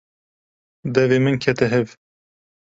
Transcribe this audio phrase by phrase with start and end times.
[0.93, 1.87] Devê min kete hev.